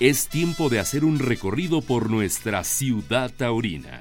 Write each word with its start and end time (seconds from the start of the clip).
es 0.00 0.28
tiempo 0.28 0.70
de 0.70 0.80
hacer 0.80 1.04
un 1.04 1.18
recorrido 1.18 1.82
por 1.82 2.10
nuestra 2.10 2.64
ciudad 2.64 3.30
taurina. 3.36 4.00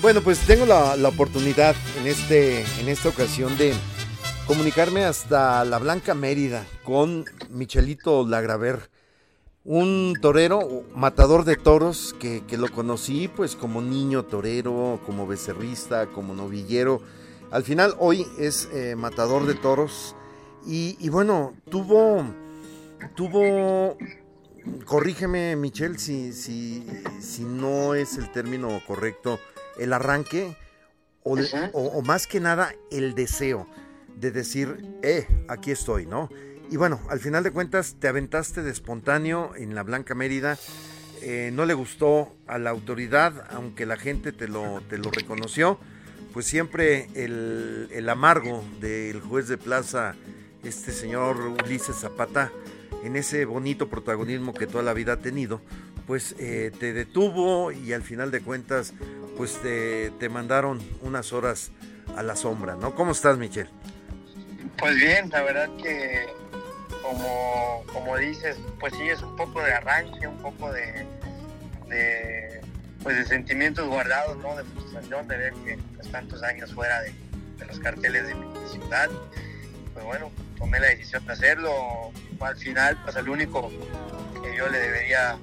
Bueno, 0.00 0.22
pues 0.22 0.38
tengo 0.46 0.66
la, 0.66 0.96
oportunidad 1.08 1.74
en, 2.00 2.06
este, 2.06 2.64
en 2.80 2.88
esta 2.88 3.08
ocasión 3.08 3.56
de 3.58 3.74
comunicarme 4.46 5.04
hasta 5.04 5.64
la 5.64 5.78
Blanca 5.78 6.14
Mérida 6.14 6.64
con 6.84 7.24
Michelito 7.50 8.26
Lagraver, 8.26 8.90
un 9.64 10.14
torero, 10.20 10.84
matador 10.94 11.44
de 11.44 11.56
toros, 11.56 12.14
que, 12.18 12.42
lo 12.56 12.68
conocí 12.70 13.28
pues 13.28 13.54
como 13.54 13.80
niño 13.80 14.24
torero, 14.24 15.00
como 15.06 15.26
becerrista, 15.26 16.06
como 16.06 16.34
novillero. 16.34 17.00
Al 17.50 17.62
final 17.62 17.94
hoy 17.98 18.26
es 18.38 18.68
eh, 18.72 18.96
matador 18.96 19.46
de 19.46 19.54
toros 19.54 20.16
y, 20.66 21.08
bueno, 21.08 21.54
tuvo, 21.70 22.24
tuvo, 23.14 23.96
corrígeme 24.84 25.56
Michel 25.56 25.98
si, 25.98 26.32
si, 26.32 26.86
si 27.20 27.44
no 27.44 27.94
es 27.94 28.16
el 28.18 28.30
término 28.30 28.80
correcto, 28.86 29.40
el 29.78 29.92
arranque 29.92 30.56
o, 31.24 32.02
más 32.02 32.26
que 32.26 32.40
nada 32.40 32.74
el 32.90 33.14
deseo 33.14 33.66
de 34.16 34.30
decir, 34.30 34.84
eh, 35.02 35.26
aquí 35.48 35.70
estoy, 35.70 36.06
¿no? 36.06 36.28
Y 36.70 36.76
bueno, 36.76 37.00
al 37.08 37.20
final 37.20 37.42
de 37.42 37.50
cuentas 37.50 37.96
te 37.98 38.08
aventaste 38.08 38.62
de 38.62 38.70
espontáneo 38.70 39.54
en 39.56 39.74
la 39.74 39.82
Blanca 39.82 40.14
Mérida. 40.14 40.58
Eh, 41.20 41.50
no 41.52 41.66
le 41.66 41.74
gustó 41.74 42.34
a 42.46 42.58
la 42.58 42.70
autoridad, 42.70 43.46
aunque 43.50 43.86
la 43.86 43.96
gente 43.96 44.32
te 44.32 44.48
lo, 44.48 44.80
te 44.88 44.98
lo 44.98 45.10
reconoció. 45.10 45.78
Pues 46.32 46.46
siempre 46.46 47.08
el, 47.14 47.88
el 47.92 48.08
amargo 48.08 48.64
del 48.80 49.20
juez 49.20 49.48
de 49.48 49.58
plaza, 49.58 50.14
este 50.64 50.92
señor 50.92 51.36
Ulises 51.62 51.96
Zapata, 51.96 52.50
en 53.02 53.16
ese 53.16 53.44
bonito 53.44 53.88
protagonismo 53.88 54.54
que 54.54 54.66
toda 54.66 54.82
la 54.82 54.92
vida 54.92 55.14
ha 55.14 55.18
tenido, 55.18 55.60
pues 56.06 56.34
eh, 56.38 56.70
te 56.78 56.92
detuvo 56.92 57.72
y 57.72 57.92
al 57.92 58.02
final 58.02 58.30
de 58.30 58.40
cuentas 58.40 58.94
pues 59.36 59.60
te, 59.62 60.10
te, 60.18 60.28
mandaron 60.28 60.80
unas 61.00 61.32
horas 61.32 61.72
a 62.16 62.22
la 62.22 62.36
sombra, 62.36 62.76
¿no? 62.76 62.94
¿Cómo 62.94 63.12
estás, 63.12 63.38
Michelle? 63.38 63.70
Pues 64.78 64.96
bien, 64.96 65.30
la 65.30 65.42
verdad 65.42 65.68
que 65.82 66.26
como, 67.02 67.84
como 67.92 68.16
dices, 68.16 68.56
pues 68.78 68.92
sí, 68.94 69.08
es 69.08 69.22
un 69.22 69.36
poco 69.36 69.62
de 69.62 69.72
arranque, 69.72 70.26
un 70.26 70.38
poco 70.38 70.72
de, 70.72 71.06
pues 73.02 73.16
de 73.16 73.24
sentimientos 73.26 73.88
guardados, 73.88 74.36
¿no? 74.38 74.56
De 74.56 74.64
frustración 74.64 75.26
de 75.28 75.36
ver 75.36 75.52
que 75.64 75.78
pues, 75.96 76.10
tantos 76.10 76.42
años 76.42 76.72
fuera 76.72 77.00
de, 77.02 77.12
de 77.58 77.66
los 77.66 77.78
carteles 77.80 78.26
de 78.26 78.34
mi 78.34 78.46
ciudad. 78.68 79.10
Pues 79.92 80.04
bueno, 80.04 80.30
tomé 80.58 80.80
la 80.80 80.88
decisión 80.88 81.24
de 81.26 81.32
hacerlo. 81.32 82.12
Al 82.40 82.56
final, 82.56 82.98
pues 83.04 83.16
el 83.16 83.28
único 83.28 83.70
que 84.42 84.56
yo 84.56 84.68
le 84.68 84.78
debería 84.78 85.38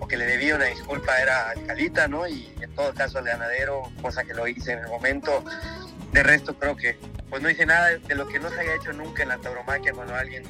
o 0.00 0.06
que 0.06 0.16
le 0.16 0.26
debía 0.26 0.56
una 0.56 0.66
disculpa 0.66 1.20
era 1.20 1.50
al 1.50 1.66
Calita, 1.66 2.08
¿no? 2.08 2.26
Y 2.26 2.54
en 2.60 2.74
todo 2.74 2.94
caso 2.94 3.18
al 3.18 3.24
ganadero, 3.24 3.82
cosa 4.00 4.24
que 4.24 4.34
lo 4.34 4.46
hice 4.46 4.72
en 4.72 4.80
el 4.80 4.88
momento. 4.88 5.44
De 6.12 6.22
resto 6.22 6.58
creo 6.58 6.76
que 6.76 6.98
pues 7.28 7.42
no 7.42 7.50
hice 7.50 7.66
nada 7.66 7.90
de 7.90 8.14
lo 8.14 8.26
que 8.28 8.38
no 8.38 8.48
se 8.48 8.60
haya 8.60 8.74
hecho 8.74 8.92
nunca 8.92 9.22
en 9.22 9.28
la 9.28 9.38
tauromaquia 9.38 9.92
cuando 9.92 10.14
alguien 10.14 10.44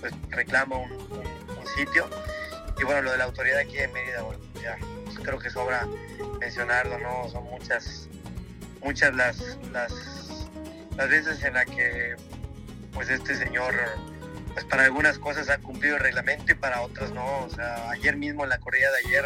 pues 0.00 0.12
reclama 0.30 0.76
un, 0.76 1.10
sitio. 1.76 2.08
Y 2.80 2.84
bueno, 2.84 3.02
lo 3.02 3.12
de 3.12 3.18
la 3.18 3.24
autoridad 3.24 3.60
aquí 3.60 3.78
en 3.78 3.92
Mérida, 3.92 4.22
bueno, 4.22 4.42
ya 4.60 4.76
pues, 5.04 5.20
creo 5.20 5.38
que 5.38 5.50
sobra 5.50 5.86
mencionarlo, 6.40 6.98
¿no? 6.98 7.28
Son 7.28 7.44
muchas, 7.44 8.08
muchas 8.82 9.14
las, 9.14 9.56
las, 9.70 9.92
las 10.96 11.08
veces 11.08 11.44
en 11.44 11.54
las 11.54 11.66
que 11.66 12.16
pues 13.00 13.08
este 13.08 13.34
señor 13.34 13.74
pues 14.52 14.66
para 14.66 14.84
algunas 14.84 15.18
cosas 15.18 15.48
ha 15.48 15.56
cumplido 15.56 15.96
el 15.96 16.02
reglamento 16.02 16.52
y 16.52 16.54
para 16.54 16.82
otras 16.82 17.10
no. 17.12 17.44
O 17.44 17.48
sea, 17.48 17.88
ayer 17.92 18.14
mismo 18.14 18.44
en 18.44 18.50
la 18.50 18.58
corrida 18.58 18.88
de 18.90 19.08
ayer 19.08 19.24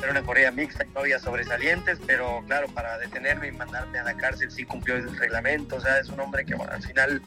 era 0.00 0.12
una 0.12 0.22
corrida 0.22 0.52
mixta 0.52 0.84
no 0.94 1.00
había 1.00 1.18
sobresalientes, 1.18 1.98
pero 2.06 2.44
claro, 2.46 2.68
para 2.68 2.96
detenerme 2.96 3.48
y 3.48 3.50
mandarme 3.50 3.98
a 3.98 4.04
la 4.04 4.16
cárcel 4.16 4.52
sí 4.52 4.64
cumplió 4.64 4.94
el 4.94 5.18
reglamento. 5.18 5.74
O 5.74 5.80
sea, 5.80 5.98
es 5.98 6.08
un 6.10 6.20
hombre 6.20 6.44
que 6.44 6.54
al 6.54 6.80
final 6.80 7.20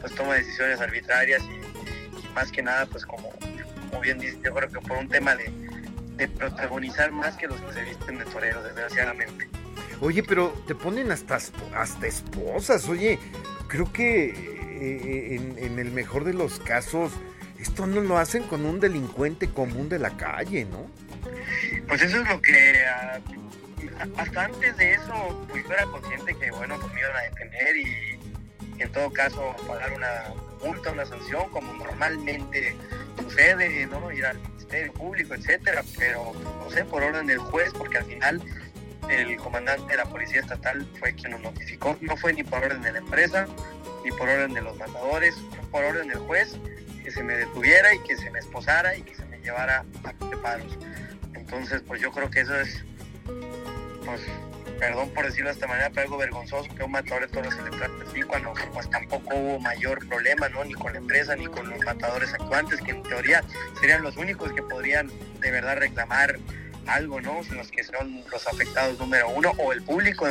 pues 0.00 0.14
toma 0.14 0.34
decisiones 0.34 0.80
arbitrarias 0.80 1.42
y, 1.42 2.28
más 2.32 2.52
que 2.52 2.62
nada, 2.62 2.86
pues 2.86 3.04
como, 3.04 3.32
como, 3.90 4.00
bien 4.00 4.20
dice, 4.20 4.38
yo 4.44 4.54
creo 4.54 4.68
que 4.68 4.78
por 4.78 4.98
un 4.98 5.08
tema 5.08 5.34
de, 5.34 5.52
de 6.14 6.28
protagonizar 6.28 7.10
más 7.10 7.36
que 7.36 7.48
los 7.48 7.60
que 7.60 7.72
se 7.72 7.82
visten 7.82 8.18
de 8.18 8.24
toreros, 8.26 8.62
desgraciadamente. 8.62 9.48
Oye, 10.00 10.22
pero 10.22 10.50
te 10.68 10.76
ponen 10.76 11.10
hasta, 11.10 11.40
hasta 11.74 12.06
esposas, 12.06 12.88
oye, 12.88 13.18
creo 13.66 13.92
que 13.92 14.57
eh, 14.80 15.40
en, 15.58 15.78
el 15.78 15.90
mejor 15.90 16.24
de 16.24 16.34
los 16.34 16.58
casos, 16.60 17.12
esto 17.58 17.86
no 17.86 18.00
lo 18.00 18.18
hacen 18.18 18.44
con 18.44 18.64
un 18.64 18.80
delincuente 18.80 19.48
común 19.48 19.88
de 19.88 19.98
la 19.98 20.16
calle, 20.16 20.64
¿no? 20.64 20.90
Pues 21.86 22.02
eso 22.02 22.20
es 22.20 22.28
lo 22.28 22.40
que 22.40 22.84
ah, 22.86 23.20
hasta 24.16 24.44
antes 24.44 24.76
de 24.76 24.92
eso, 24.92 25.46
pues 25.48 25.64
yo 25.64 25.72
era 25.72 25.84
consciente 25.86 26.34
que, 26.36 26.50
bueno, 26.50 26.76
pues 26.80 26.92
me 26.94 27.02
a 27.02 27.22
detener 27.22 27.76
y, 27.76 28.18
en 28.78 28.92
todo 28.92 29.10
caso 29.12 29.56
pagar 29.66 29.92
una 29.92 30.34
multa, 30.64 30.92
una 30.92 31.04
sanción, 31.04 31.48
como 31.50 31.72
normalmente 31.72 32.76
sucede, 33.20 33.86
¿no? 33.86 34.12
Ir 34.12 34.24
al 34.24 34.38
Ministerio 34.40 34.92
Público, 34.92 35.34
etcétera, 35.34 35.82
pero 35.98 36.32
no 36.34 36.70
sé, 36.70 36.84
por 36.84 37.02
orden 37.02 37.26
del 37.26 37.38
juez, 37.38 37.72
porque 37.76 37.98
al 37.98 38.04
final 38.04 38.42
el 39.08 39.36
comandante 39.38 39.92
de 39.92 39.96
la 39.96 40.04
Policía 40.04 40.40
Estatal 40.40 40.86
fue 40.98 41.14
quien 41.14 41.32
nos 41.32 41.40
notificó, 41.40 41.96
no 42.00 42.16
fue 42.16 42.32
ni 42.34 42.44
por 42.44 42.62
orden 42.62 42.82
de 42.82 42.92
la 42.92 42.98
empresa, 42.98 43.46
ni 44.08 44.16
por 44.16 44.28
orden 44.28 44.54
de 44.54 44.62
los 44.62 44.76
matadores, 44.78 45.34
por 45.70 45.84
orden 45.84 46.08
del 46.08 46.18
juez, 46.18 46.56
que 47.04 47.10
se 47.10 47.22
me 47.22 47.36
detuviera 47.36 47.94
y 47.94 47.98
que 48.00 48.16
se 48.16 48.30
me 48.30 48.38
esposara 48.38 48.96
y 48.96 49.02
que 49.02 49.14
se 49.14 49.24
me 49.26 49.38
llevara 49.40 49.84
a 50.04 50.12
preparos. 50.12 50.78
Entonces, 51.34 51.82
pues 51.86 52.00
yo 52.00 52.10
creo 52.10 52.30
que 52.30 52.40
eso 52.40 52.58
es, 52.58 52.84
pues, 54.04 54.22
perdón 54.78 55.10
por 55.10 55.26
decirlo 55.26 55.48
de 55.48 55.54
esta 55.54 55.66
manera, 55.66 55.90
pero 55.90 56.02
algo 56.02 56.16
vergonzoso 56.18 56.74
que 56.74 56.84
un 56.84 56.92
matador 56.92 57.26
de 57.26 57.28
toros 57.28 57.54
se 57.54 57.62
le 57.62 57.70
trate 57.70 58.08
así 58.08 58.22
cuando 58.22 58.52
pues 58.72 58.88
tampoco 58.88 59.34
hubo 59.34 59.60
mayor 59.60 60.06
problema, 60.08 60.48
¿no? 60.48 60.64
Ni 60.64 60.74
con 60.74 60.92
la 60.92 60.98
empresa 60.98 61.34
ni 61.36 61.46
con 61.46 61.68
los 61.68 61.84
matadores 61.84 62.32
actuantes, 62.32 62.80
que 62.80 62.92
en 62.92 63.02
teoría 63.02 63.42
serían 63.80 64.02
los 64.02 64.16
únicos 64.16 64.52
que 64.52 64.62
podrían 64.62 65.10
de 65.40 65.50
verdad 65.50 65.78
reclamar 65.78 66.38
algo, 66.86 67.20
¿no? 67.20 67.40
Los 67.50 67.70
que 67.70 67.84
son 67.84 68.22
los 68.30 68.46
afectados 68.46 68.98
número 68.98 69.28
uno, 69.28 69.52
o 69.58 69.72
el 69.72 69.82
público 69.82 70.26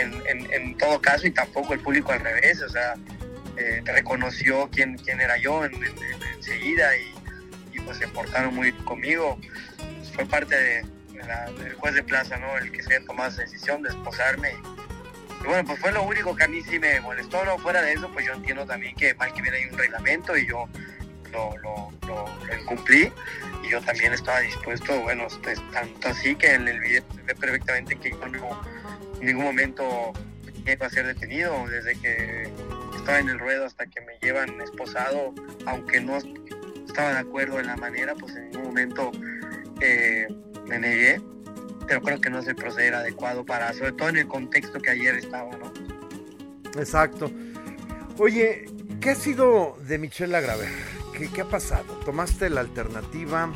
en, 0.00 0.76
todo 0.76 1.00
caso, 1.00 1.26
y 1.26 1.30
tampoco 1.30 1.74
el 1.74 1.80
público 1.80 2.12
al 2.12 2.20
revés, 2.20 2.62
o 2.62 2.68
sea, 2.68 2.94
eh, 3.56 3.82
reconoció 3.84 4.68
quién, 4.70 4.96
quién 4.96 5.20
era 5.20 5.36
yo 5.38 5.64
enseguida 5.64 6.96
y, 6.96 7.14
pues 7.84 7.98
se 7.98 8.08
portaron 8.08 8.54
muy 8.54 8.72
conmigo. 8.72 9.38
fue 10.14 10.26
parte 10.26 10.56
del 10.56 11.74
juez 11.74 11.94
de 11.94 12.02
plaza, 12.02 12.36
¿no? 12.36 12.58
El 12.58 12.70
que 12.70 12.82
se 12.82 12.96
haya 12.96 13.06
tomado 13.06 13.30
esa 13.30 13.42
decisión 13.42 13.82
de 13.82 13.90
esposarme. 13.90 14.52
Y, 15.40 15.46
bueno, 15.46 15.64
pues 15.64 15.78
fue 15.78 15.92
lo 15.92 16.02
único 16.02 16.34
que 16.36 16.44
a 16.44 16.48
mí 16.48 16.60
sí 16.62 16.78
me 16.78 17.00
molestó, 17.00 17.44
¿no? 17.44 17.56
Fuera 17.58 17.80
de 17.80 17.92
eso, 17.92 18.10
pues 18.12 18.26
yo 18.26 18.34
entiendo 18.34 18.66
también 18.66 18.94
que 18.96 19.14
mal 19.14 19.32
que 19.32 19.42
viene 19.42 19.58
hay 19.58 19.64
un 19.66 19.78
reglamento 19.78 20.36
y 20.36 20.46
yo 20.46 20.68
lo, 21.32 21.56
lo, 21.58 21.90
lo, 22.06 22.66
cumplí 22.66 23.12
y 23.62 23.70
yo 23.70 23.80
también 23.82 24.12
estaba 24.12 24.40
dispuesto, 24.40 25.00
bueno, 25.00 25.26
pues, 25.42 25.60
tanto 25.72 26.08
así 26.08 26.34
que 26.34 26.54
en 26.54 26.68
el 26.68 26.80
video 26.80 27.02
se 27.14 27.22
ve 27.22 27.34
perfectamente 27.34 27.96
que 27.96 28.10
yo 28.10 28.20
en 29.20 29.26
ningún 29.26 29.44
momento 29.44 30.12
iba 30.66 30.86
a 30.86 30.90
ser 30.90 31.06
detenido, 31.06 31.66
desde 31.68 31.94
que 32.00 32.50
estaba 32.96 33.18
en 33.18 33.28
el 33.28 33.38
ruedo 33.38 33.64
hasta 33.64 33.86
que 33.86 34.00
me 34.02 34.18
llevan 34.20 34.60
esposado, 34.60 35.34
aunque 35.66 36.00
no 36.00 36.18
estaba 36.86 37.12
de 37.12 37.18
acuerdo 37.18 37.58
en 37.60 37.66
la 37.66 37.76
manera, 37.76 38.14
pues 38.14 38.36
en 38.36 38.50
ningún 38.50 38.66
momento 38.68 39.10
eh, 39.80 40.26
me 40.66 40.78
negué, 40.78 41.20
pero 41.86 42.02
creo 42.02 42.20
que 42.20 42.30
no 42.30 42.38
es 42.40 42.46
el 42.46 42.56
proceder 42.56 42.94
adecuado 42.94 43.44
para, 43.44 43.72
sobre 43.72 43.92
todo 43.92 44.08
en 44.10 44.16
el 44.16 44.28
contexto 44.28 44.78
que 44.80 44.90
ayer 44.90 45.14
estaba, 45.14 45.50
¿no? 45.56 45.72
Exacto. 46.78 47.30
Oye, 48.18 48.66
¿qué 49.00 49.10
ha 49.10 49.14
sido 49.14 49.78
de 49.86 49.98
Michelle 49.98 50.32
Lagraver? 50.32 50.68
¿Qué, 51.34 51.40
ha 51.40 51.48
pasado? 51.48 51.94
¿Tomaste 52.04 52.48
la 52.50 52.60
alternativa 52.60 53.52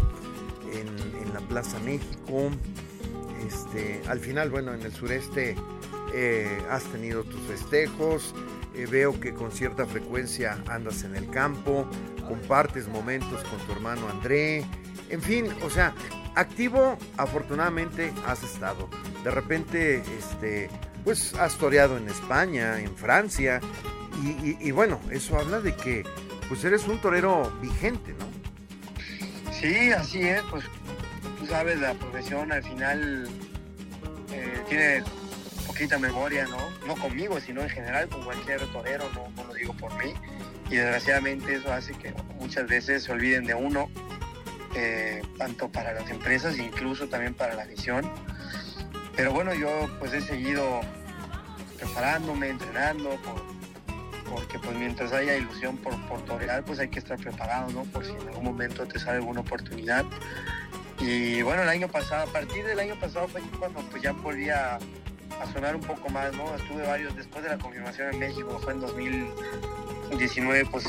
en, 0.73 0.89
en 1.23 1.35
la 1.35 1.41
Plaza 1.41 1.79
México? 1.81 2.51
Este, 3.47 4.03
al 4.07 4.21
final, 4.21 4.51
bueno, 4.51 4.73
en 4.75 4.83
el 4.83 4.93
sureste 4.93 5.57
eh, 6.15 6.63
has 6.71 6.85
tenido 6.85 7.25
tus 7.25 7.41
festejos, 7.43 8.35
eh, 8.75 8.87
veo 8.91 9.19
que 9.19 9.35
con 9.35 9.51
cierta 9.51 9.87
frecuencia 9.87 10.63
andas 10.69 11.05
en 11.05 11.17
el 11.17 11.29
campo, 11.31 11.87
compartes 12.27 12.89
momentos 12.89 13.43
con 13.45 13.59
tu 13.67 13.73
hermano 13.73 14.09
André, 14.09 14.65
en 15.11 15.21
fin, 15.21 15.49
o 15.63 15.71
sea, 15.71 15.95
activo 16.35 16.97
afortunadamente 17.17 18.13
has 18.27 18.43
estado. 18.43 18.89
De 19.25 19.31
repente, 19.31 20.03
este, 20.19 20.71
pues 21.05 21.35
has 21.35 21.57
toreado 21.59 21.97
en 21.97 22.09
España, 22.09 22.81
en 22.81 22.97
Francia, 22.97 23.61
y, 24.61 24.71
bueno, 24.71 25.01
eso 25.11 25.39
habla 25.39 25.61
de 25.61 25.75
que 25.75 26.05
pues 26.49 26.63
eres 26.65 26.87
un 26.87 27.01
torero 27.01 27.51
vigente, 27.61 28.15
¿no? 28.19 29.53
Sí, 29.53 29.91
así 29.91 30.21
es, 30.21 30.43
pues 30.51 30.65
tú 31.43 31.49
sabes, 31.49 31.81
la 31.81 31.95
profesión 31.95 32.53
al 32.53 32.63
final 32.63 33.29
eh, 34.33 34.63
tiene 34.69 35.03
poquita 35.67 35.99
memoria, 35.99 36.47
¿no? 36.47 36.59
No 36.87 36.95
conmigo, 36.95 37.41
sino 37.41 37.63
en 37.63 37.69
general 37.69 38.09
con 38.09 38.23
cualquier 38.23 38.61
torero, 38.69 39.11
no, 39.13 39.45
lo 39.45 39.53
digo 39.53 39.75
por 39.75 39.93
mí. 39.97 40.15
Y 40.71 40.77
desgraciadamente 40.77 41.57
eso 41.57 41.73
hace 41.73 41.95
que 41.95 42.15
muchas 42.39 42.69
veces 42.69 43.03
se 43.03 43.13
olviden 43.13 43.45
de 43.45 43.55
uno 43.55 43.91
eh, 44.77 45.21
tanto 45.37 45.69
para 45.71 45.93
las 45.93 46.09
empresas 46.11 46.59
incluso 46.59 47.09
también 47.09 47.35
para 47.35 47.55
la 47.55 47.65
afición. 47.65 48.09
Pero 49.17 49.33
bueno, 49.33 49.53
yo 49.53 49.91
pues 49.99 50.13
he 50.13 50.21
seguido 50.21 50.81
preparándome, 51.77 52.51
entrenando, 52.51 53.19
porque 54.31 54.61
pues 54.61 54.77
mientras 54.77 55.13
haya 55.13 55.35
ilusión 55.35 55.77
por, 55.77 56.01
por 56.07 56.25
torear, 56.25 56.65
pues 56.65 56.79
hay 56.79 56.89
que 56.89 57.01
estar 57.01 57.19
preparado, 57.19 57.69
¿no? 57.73 57.83
Por 57.83 58.05
si 58.05 58.13
en 58.13 58.29
algún 58.29 58.45
momento 58.45 58.87
te 58.87 59.01
sale 59.01 59.17
alguna 59.17 59.41
oportunidad. 59.41 60.05
Y 61.03 61.43
bueno, 61.43 61.63
el 61.63 61.69
año 61.69 61.89
pasado, 61.89 62.31
a 62.31 62.33
partir 62.33 62.65
del 62.65 62.79
año 62.79 62.99
pasado 62.99 63.27
fue 63.27 63.41
cuando 63.59 63.81
pues 63.91 64.03
ya 64.03 64.13
volví 64.13 64.49
a, 64.51 64.79
sonar 65.53 65.75
un 65.75 65.83
poco 65.83 66.09
más, 66.09 66.33
¿no? 66.35 66.55
Estuve 66.55 66.87
varios, 66.87 67.17
después 67.17 67.43
de 67.43 67.51
la 67.51 67.59
confirmación 67.59 68.15
en 68.15 68.21
México, 68.21 68.61
fue 68.63 68.73
en 68.75 68.81
2019, 68.81 70.65
pues 70.71 70.85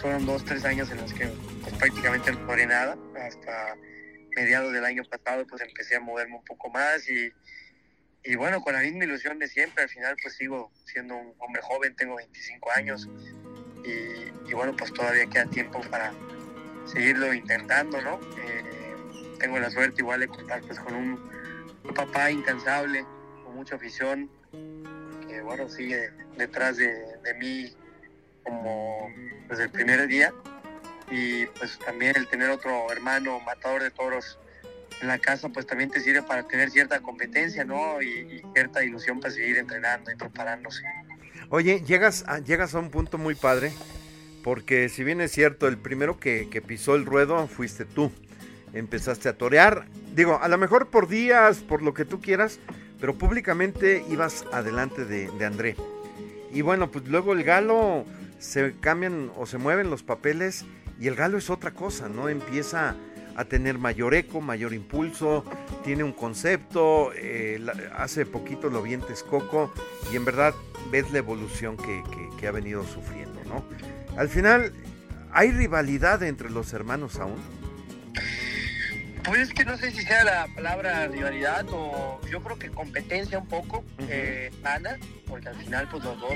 fueron 0.00 0.26
dos, 0.26 0.44
tres 0.44 0.64
años 0.64 0.90
en 0.90 1.00
los 1.00 1.12
que 1.12 1.28
pues, 1.62 1.74
prácticamente 1.74 2.32
no 2.32 2.40
logré 2.40 2.66
nada. 2.66 2.98
Hasta 3.16 3.76
mediados 4.34 4.72
del 4.72 4.84
año 4.84 5.04
pasado 5.04 5.46
pues 5.46 5.62
empecé 5.62 5.96
a 5.96 6.00
moverme 6.00 6.36
un 6.36 6.44
poco 6.44 6.68
más 6.70 7.08
y, 7.08 7.32
y 8.24 8.34
bueno, 8.34 8.60
con 8.60 8.74
la 8.74 8.80
misma 8.80 9.04
ilusión 9.04 9.38
de 9.38 9.46
siempre, 9.46 9.84
al 9.84 9.88
final 9.88 10.16
pues 10.20 10.34
sigo 10.34 10.72
siendo 10.84 11.16
un 11.16 11.32
hombre 11.38 11.62
joven, 11.62 11.94
tengo 11.94 12.16
25 12.16 12.72
años 12.72 13.08
y, 13.84 14.52
bueno, 14.52 14.74
pues 14.76 14.92
todavía 14.92 15.26
queda 15.26 15.46
tiempo 15.46 15.80
para 15.90 16.12
seguirlo 16.86 17.32
intentando, 17.32 18.00
¿no? 18.00 18.18
Eh, 18.38 18.75
tengo 19.38 19.58
la 19.58 19.70
suerte 19.70 20.02
igual 20.02 20.20
de 20.20 20.28
contar 20.28 20.60
pues 20.62 20.78
con 20.80 20.94
un, 20.94 21.36
papá 21.94 22.30
incansable, 22.30 23.04
con 23.44 23.54
mucha 23.54 23.76
afición, 23.76 24.28
que 25.28 25.40
bueno, 25.40 25.68
sigue 25.68 26.10
detrás 26.36 26.76
de, 26.76 26.94
mí 27.38 27.72
como 28.44 29.08
desde 29.48 29.64
el 29.64 29.70
primer 29.70 30.06
día 30.06 30.32
y 31.10 31.46
pues 31.46 31.78
también 31.78 32.14
el 32.16 32.26
tener 32.26 32.50
otro 32.50 32.90
hermano 32.90 33.38
matador 33.40 33.82
de 33.82 33.90
toros 33.90 34.38
en 35.00 35.08
la 35.08 35.18
casa 35.18 35.48
pues 35.48 35.66
también 35.66 35.90
te 35.90 36.00
sirve 36.00 36.22
para 36.22 36.46
tener 36.46 36.70
cierta 36.70 37.00
competencia, 37.00 37.64
¿no? 37.64 38.00
Y, 38.02 38.42
cierta 38.52 38.84
ilusión 38.84 39.20
para 39.20 39.32
seguir 39.32 39.58
entrenando 39.58 40.10
y 40.10 40.16
preparándose. 40.16 40.82
Oye, 41.48 41.82
llegas 41.86 42.24
a, 42.26 42.38
llegas 42.38 42.74
a 42.74 42.78
un 42.78 42.90
punto 42.90 43.18
muy 43.18 43.34
padre, 43.34 43.72
porque 44.42 44.88
si 44.88 45.04
bien 45.04 45.20
es 45.20 45.32
cierto, 45.32 45.68
el 45.68 45.78
primero 45.78 46.18
que, 46.18 46.62
pisó 46.66 46.94
el 46.94 47.04
ruedo 47.06 47.46
fuiste 47.46 47.84
tú. 47.84 48.10
Empezaste 48.72 49.28
a 49.28 49.36
torear, 49.36 49.86
digo, 50.14 50.38
a 50.40 50.48
lo 50.48 50.58
mejor 50.58 50.88
por 50.88 51.08
días, 51.08 51.58
por 51.58 51.82
lo 51.82 51.94
que 51.94 52.04
tú 52.04 52.20
quieras, 52.20 52.58
pero 53.00 53.14
públicamente 53.14 54.04
ibas 54.10 54.44
adelante 54.52 55.04
de, 55.04 55.30
de 55.30 55.44
André. 55.44 55.76
Y 56.52 56.62
bueno, 56.62 56.90
pues 56.90 57.06
luego 57.08 57.32
el 57.32 57.44
galo 57.44 58.04
se 58.38 58.74
cambian 58.80 59.30
o 59.36 59.46
se 59.46 59.58
mueven 59.58 59.90
los 59.90 60.02
papeles 60.02 60.64
y 61.00 61.08
el 61.08 61.14
galo 61.14 61.38
es 61.38 61.50
otra 61.50 61.72
cosa, 61.72 62.08
¿no? 62.08 62.28
Empieza 62.28 62.96
a 63.36 63.44
tener 63.44 63.78
mayor 63.78 64.14
eco, 64.14 64.40
mayor 64.40 64.72
impulso, 64.72 65.44
tiene 65.84 66.02
un 66.02 66.12
concepto, 66.12 67.12
eh, 67.14 67.64
hace 67.94 68.24
poquito 68.24 68.70
lo 68.70 68.82
vi 68.82 68.94
en 68.94 69.02
Texcoco 69.02 69.72
y 70.10 70.16
en 70.16 70.24
verdad 70.24 70.54
ves 70.90 71.10
la 71.12 71.18
evolución 71.18 71.76
que, 71.76 72.02
ha 72.46 72.50
venido 72.52 72.84
sufriendo, 72.84 73.40
¿no? 73.48 73.64
Al 74.16 74.28
final, 74.28 74.72
¿hay 75.32 75.50
rivalidad 75.50 76.22
entre 76.22 76.48
los 76.48 76.72
hermanos 76.72 77.18
aún? 77.18 77.40
Pues 79.26 79.40
es 79.40 79.52
que 79.52 79.64
no 79.64 79.76
sé 79.76 79.90
si 79.90 80.02
sea 80.02 80.22
la 80.22 80.46
palabra 80.54 81.08
rivalidad 81.08 81.66
o 81.70 82.20
yo 82.30 82.40
creo 82.42 82.58
que 82.58 82.70
competencia 82.70 83.38
un 83.38 83.48
poco, 83.48 83.84
eh, 84.08 84.52
porque 85.26 85.48
al 85.48 85.56
final 85.56 85.88
pues 85.90 86.04
los 86.04 86.20
dos 86.20 86.32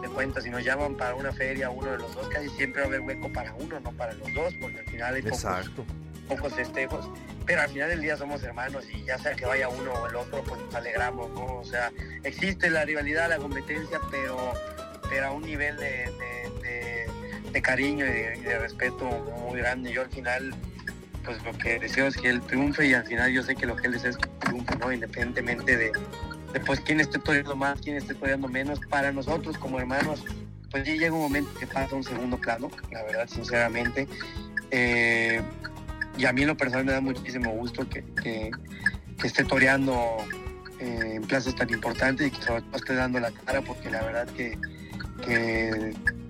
de 0.00 0.08
cuenta, 0.08 0.40
si 0.40 0.50
nos 0.50 0.64
llaman 0.64 0.96
para 0.96 1.14
una 1.14 1.32
feria, 1.32 1.70
uno 1.70 1.90
de 1.90 1.98
los 1.98 2.14
dos, 2.14 2.28
casi 2.28 2.48
siempre 2.50 2.82
va 2.82 2.86
a 2.86 2.88
haber 2.88 3.00
hueco 3.00 3.32
para 3.32 3.52
uno, 3.54 3.80
no 3.80 3.92
para 3.92 4.12
los 4.12 4.32
dos, 4.34 4.54
porque 4.60 4.78
al 4.78 4.86
final 4.86 5.14
hay 5.14 5.22
pocos, 5.22 5.70
pocos 6.28 6.54
festejos, 6.54 7.08
pero 7.44 7.62
al 7.62 7.68
final 7.68 7.88
del 7.88 8.00
día 8.00 8.16
somos 8.16 8.42
hermanos 8.42 8.84
y 8.90 9.04
ya 9.04 9.18
sea 9.18 9.34
que 9.34 9.44
vaya 9.44 9.68
uno 9.68 9.92
o 9.92 10.08
el 10.08 10.16
otro, 10.16 10.42
pues 10.44 10.60
nos 10.60 10.74
alegramos, 10.74 11.30
¿no? 11.30 11.56
O 11.56 11.64
sea, 11.64 11.90
existe 12.22 12.70
la 12.70 12.84
rivalidad, 12.84 13.28
la 13.28 13.38
competencia, 13.38 13.98
pero, 14.10 14.54
pero 15.08 15.26
a 15.26 15.30
un 15.32 15.42
nivel 15.42 15.76
de, 15.76 16.10
de, 17.50 17.62
cariño 17.62 18.04
y 18.04 18.10
de, 18.10 18.58
respeto 18.58 19.06
muy 19.48 19.58
grande. 19.58 19.90
Yo 19.92 20.02
al 20.02 20.10
final 20.10 20.54
pues 21.24 21.42
lo 21.44 21.52
que 21.52 21.78
deseo 21.78 22.06
es 22.06 22.16
que 22.16 22.28
él 22.28 22.40
triunfe 22.42 22.86
y 22.86 22.94
al 22.94 23.04
final 23.04 23.32
yo 23.32 23.42
sé 23.42 23.54
que 23.54 23.66
lo 23.66 23.76
que 23.76 23.86
él 23.86 23.94
desea 23.94 24.10
es 24.10 24.16
que 24.16 24.28
triunfe, 24.40 24.76
¿no? 24.76 24.92
Independientemente 24.92 25.76
de, 25.76 25.92
después 26.52 26.80
quién 26.80 27.00
esté 27.00 27.18
toreando 27.18 27.56
más, 27.56 27.80
quién 27.80 27.96
esté 27.96 28.14
toreando 28.14 28.48
menos, 28.48 28.78
para 28.88 29.12
nosotros 29.12 29.58
como 29.58 29.78
hermanos, 29.78 30.24
pues 30.70 30.84
ya 30.84 30.94
llega 30.94 31.12
un 31.12 31.22
momento 31.22 31.52
que 31.58 31.66
pasa 31.66 31.94
un 31.94 32.04
segundo 32.04 32.36
plano, 32.38 32.70
la 32.90 33.02
verdad, 33.04 33.28
sinceramente. 33.28 34.08
Eh, 34.70 35.40
y 36.16 36.24
a 36.26 36.32
mí 36.32 36.42
en 36.42 36.48
lo 36.48 36.56
personal 36.56 36.84
me 36.84 36.92
da 36.92 37.00
muchísimo 37.00 37.50
gusto 37.50 37.86
que, 37.88 38.50
esté 39.22 39.44
toreando 39.44 40.18
eh, 40.80 41.14
en 41.14 41.22
plazas 41.22 41.54
tan 41.56 41.70
importantes 41.70 42.26
y 42.26 42.30
que 42.30 42.42
sobre 42.42 42.62
todo 42.62 42.76
esté 42.76 42.94
dando 42.94 43.18
la 43.20 43.30
cara, 43.30 43.62
porque 43.62 43.90
la 43.90 44.02
verdad 44.02 44.28
que, 44.28 44.58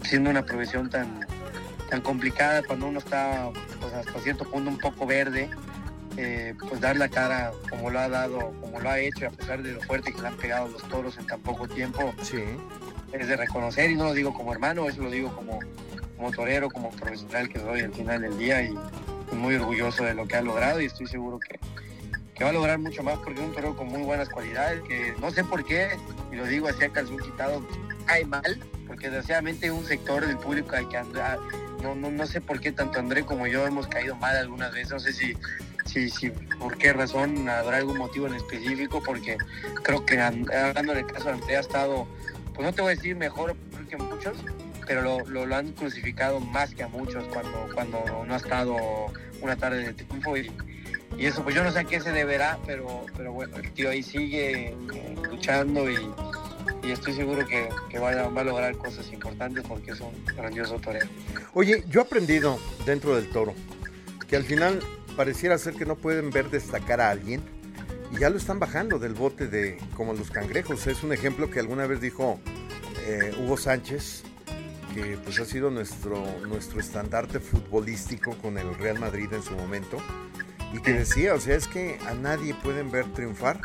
siendo 0.02 0.30
una 0.30 0.44
profesión 0.44 0.88
tan, 0.90 1.26
tan 1.90 2.00
complicada, 2.00 2.62
cuando 2.62 2.86
uno 2.86 2.98
está 2.98 3.50
pues, 3.80 3.92
hasta 3.92 4.20
cierto 4.20 4.44
punto 4.44 4.70
un 4.70 4.78
poco 4.78 5.06
verde, 5.06 5.50
eh, 6.16 6.54
pues 6.68 6.80
dar 6.80 6.96
la 6.96 7.08
cara 7.08 7.52
como 7.68 7.90
lo 7.90 7.98
ha 7.98 8.08
dado, 8.08 8.52
como 8.60 8.80
lo 8.80 8.88
ha 8.88 9.00
hecho, 9.00 9.26
a 9.26 9.30
pesar 9.30 9.62
de 9.62 9.72
lo 9.72 9.80
fuerte 9.82 10.12
que 10.12 10.20
le 10.20 10.28
han 10.28 10.36
pegado 10.36 10.68
los 10.68 10.82
toros 10.88 11.16
en 11.18 11.26
tan 11.26 11.40
poco 11.40 11.66
tiempo, 11.66 12.14
sí. 12.22 12.42
es 13.12 13.26
de 13.26 13.36
reconocer 13.36 13.90
y 13.90 13.96
no 13.96 14.04
lo 14.04 14.14
digo 14.14 14.32
como 14.32 14.52
hermano, 14.52 14.88
eso 14.88 15.02
lo 15.02 15.10
digo 15.10 15.34
como, 15.34 15.58
como 16.16 16.30
torero, 16.30 16.70
como 16.70 16.90
profesional 16.90 17.48
que 17.48 17.58
soy 17.58 17.80
al 17.80 17.92
final 17.92 18.22
del 18.22 18.38
día 18.38 18.62
y 18.62 18.74
muy 19.32 19.56
orgulloso 19.56 20.04
de 20.04 20.14
lo 20.14 20.26
que 20.28 20.36
ha 20.36 20.42
logrado 20.42 20.80
y 20.80 20.84
estoy 20.84 21.08
seguro 21.08 21.40
que, 21.40 21.58
que 22.34 22.44
va 22.44 22.50
a 22.50 22.52
lograr 22.52 22.78
mucho 22.78 23.02
más 23.02 23.18
porque 23.18 23.40
es 23.40 23.46
un 23.46 23.52
torero 23.52 23.76
con 23.76 23.88
muy 23.88 24.02
buenas 24.02 24.28
cualidades, 24.28 24.82
que 24.82 25.14
no 25.20 25.32
sé 25.32 25.42
por 25.42 25.64
qué, 25.64 25.96
y 26.30 26.36
lo 26.36 26.44
digo 26.46 26.68
así 26.68 26.84
a 26.84 26.90
calzón 26.90 27.18
quitado, 27.18 27.66
cae 28.06 28.24
mal, 28.24 28.60
porque 28.86 29.06
desgraciadamente 29.06 29.70
un 29.70 29.84
sector 29.84 30.24
del 30.24 30.36
público 30.36 30.76
hay 30.76 30.86
que 30.86 30.96
andar, 30.96 31.38
no, 31.84 31.94
no, 31.94 32.10
no 32.10 32.26
sé 32.26 32.40
por 32.40 32.60
qué 32.60 32.72
tanto 32.72 32.98
André 32.98 33.24
como 33.24 33.46
yo 33.46 33.66
hemos 33.66 33.86
caído 33.86 34.16
mal 34.16 34.36
algunas 34.36 34.72
veces, 34.72 34.90
no 34.90 34.98
sé 34.98 35.12
si 35.12 35.36
si, 35.84 36.08
si 36.08 36.30
por 36.58 36.76
qué 36.78 36.92
razón, 36.92 37.48
habrá 37.48 37.76
algún 37.76 37.98
motivo 37.98 38.26
en 38.26 38.34
específico, 38.34 39.02
porque 39.04 39.36
creo 39.82 40.04
que 40.04 40.20
hablando 40.20 40.94
del 40.94 41.06
caso 41.06 41.26
de 41.26 41.32
Andrea 41.32 41.58
ha 41.58 41.60
estado, 41.60 42.08
pues 42.54 42.66
no 42.66 42.72
te 42.72 42.82
voy 42.82 42.92
a 42.92 42.96
decir 42.96 43.16
mejor 43.16 43.54
que 43.88 43.96
muchos, 43.96 44.38
pero 44.86 45.02
lo, 45.02 45.46
lo, 45.46 45.54
han 45.54 45.72
crucificado 45.72 46.40
más 46.40 46.74
que 46.74 46.82
a 46.82 46.88
muchos 46.88 47.24
cuando, 47.28 47.68
cuando 47.74 48.24
no 48.26 48.34
ha 48.34 48.36
estado 48.36 48.76
una 49.40 49.56
tarde 49.56 49.84
de 49.84 49.92
triunfo 49.92 50.36
y, 50.36 50.50
y 51.18 51.26
eso 51.26 51.42
pues 51.42 51.54
yo 51.54 51.62
no 51.62 51.70
sé 51.70 51.80
a 51.80 51.84
qué 51.84 52.00
se 52.00 52.12
deberá, 52.12 52.58
pero, 52.66 53.04
pero 53.16 53.32
bueno, 53.32 53.56
el 53.56 53.70
tío 53.72 53.90
ahí 53.90 54.02
sigue 54.02 54.68
eh, 54.68 54.76
luchando 55.28 55.90
y, 55.90 55.96
y, 56.86 56.92
estoy 56.92 57.14
seguro 57.14 57.46
que, 57.46 57.68
que 57.88 57.98
va, 57.98 58.10
a, 58.10 58.28
va, 58.28 58.40
a, 58.40 58.44
lograr 58.44 58.76
cosas 58.76 59.12
importantes 59.12 59.64
porque 59.66 59.92
es 59.92 60.00
un 60.00 60.12
grandioso 60.36 60.78
torero. 60.78 61.06
Oye, 61.52 61.84
yo 61.88 62.00
he 62.00 62.04
aprendido 62.04 62.58
dentro 62.86 63.16
del 63.16 63.28
toro 63.30 63.54
que 64.28 64.36
al 64.36 64.44
final 64.44 64.80
pareciera 65.16 65.58
ser 65.58 65.74
que 65.74 65.86
no 65.86 65.96
pueden 65.96 66.30
ver 66.30 66.50
destacar 66.50 67.00
a 67.00 67.10
alguien 67.10 67.42
y 68.10 68.18
ya 68.18 68.30
lo 68.30 68.36
están 68.36 68.58
bajando 68.58 68.98
del 68.98 69.14
bote 69.14 69.48
de 69.48 69.78
como 69.96 70.12
los 70.12 70.30
cangrejos. 70.30 70.86
Es 70.86 71.02
un 71.02 71.12
ejemplo 71.12 71.50
que 71.50 71.60
alguna 71.60 71.86
vez 71.86 72.00
dijo 72.00 72.40
eh, 73.06 73.34
Hugo 73.38 73.56
Sánchez, 73.56 74.22
que 74.94 75.18
pues 75.24 75.40
ha 75.40 75.44
sido 75.44 75.70
nuestro, 75.70 76.24
nuestro 76.46 76.80
estandarte 76.80 77.40
futbolístico 77.40 78.36
con 78.38 78.56
el 78.58 78.74
Real 78.76 78.98
Madrid 78.98 79.32
en 79.32 79.42
su 79.42 79.54
momento, 79.54 79.98
y 80.72 80.80
que 80.80 80.92
decía, 80.92 81.34
o 81.34 81.40
sea, 81.40 81.56
es 81.56 81.66
que 81.66 81.98
a 82.06 82.14
nadie 82.14 82.54
pueden 82.54 82.90
ver 82.90 83.04
triunfar, 83.12 83.60